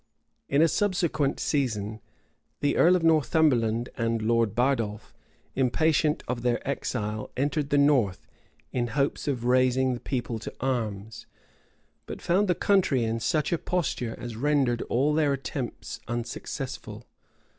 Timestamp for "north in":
7.77-8.87